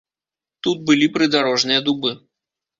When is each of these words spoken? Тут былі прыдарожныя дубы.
Тут 0.67 0.77
былі 0.87 1.11
прыдарожныя 1.19 1.87
дубы. 1.91 2.19